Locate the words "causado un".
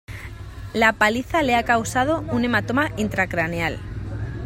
1.61-2.43